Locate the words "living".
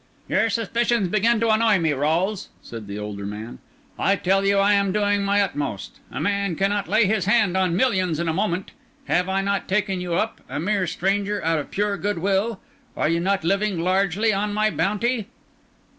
13.43-13.79